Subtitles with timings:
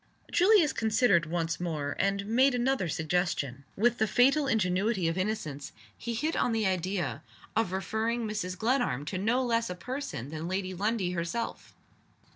[0.31, 3.65] Julius considered once more; and made another suggestion.
[3.75, 7.21] With the fatal ingenuity of innocence, he hit on the idea
[7.55, 8.57] of referring Mrs.
[8.57, 11.75] Glenarm to no less a person than Lady Lundie herself!